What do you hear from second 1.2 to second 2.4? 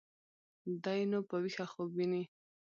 په ويښه خوب ويني.